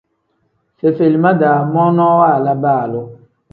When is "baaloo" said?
2.63-3.07